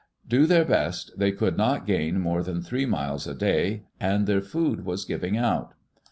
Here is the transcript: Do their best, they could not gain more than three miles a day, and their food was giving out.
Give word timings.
Do 0.27 0.47
their 0.47 0.65
best, 0.65 1.11
they 1.15 1.31
could 1.31 1.57
not 1.57 1.85
gain 1.85 2.19
more 2.19 2.41
than 2.41 2.63
three 2.63 2.87
miles 2.87 3.27
a 3.27 3.35
day, 3.35 3.83
and 3.99 4.25
their 4.25 4.41
food 4.41 4.83
was 4.83 5.05
giving 5.05 5.37
out. 5.37 5.75